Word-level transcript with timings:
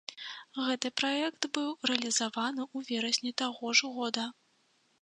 Гэты 0.67 0.89
праект 1.01 1.47
быў 1.59 1.69
рэалізаваны 1.91 2.61
ў 2.75 2.89
верасні 2.89 3.31
таго 3.45 3.65
ж 3.81 3.93
года. 4.01 4.29